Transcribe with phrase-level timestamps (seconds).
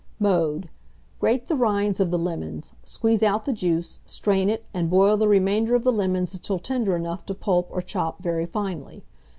[0.19, 0.67] Mode.
[1.19, 5.27] Grate the rinds of the lemons; squeeze out the juice, strain it, and boil the
[5.27, 9.03] remainder of the lemons until tender enough to pulp or chop very finely.